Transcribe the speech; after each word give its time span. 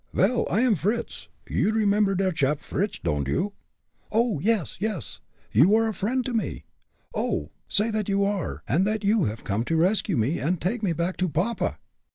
"Vel, 0.15 0.47
I 0.49 0.61
am 0.61 0.73
Fritz! 0.73 1.27
You 1.47 1.71
remember 1.71 2.15
der 2.15 2.31
chap 2.31 2.61
Fritz, 2.61 2.97
don'd 2.97 3.27
you?" 3.27 3.53
"Oh! 4.11 4.39
yes! 4.39 4.77
yes! 4.79 5.19
You 5.51 5.75
are 5.75 5.87
a 5.87 5.93
friend 5.93 6.25
to 6.25 6.33
me 6.33 6.65
oh! 7.13 7.51
say 7.67 7.91
that 7.91 8.09
you 8.09 8.25
are, 8.25 8.63
and 8.67 8.87
that 8.87 9.03
you 9.03 9.25
have 9.25 9.43
come 9.43 9.63
to 9.65 9.75
rescue 9.75 10.17
me 10.17 10.39
and 10.39 10.59
take 10.59 10.81
me 10.81 10.93
back 10.93 11.17
to 11.17 11.29
papa!" 11.29 11.77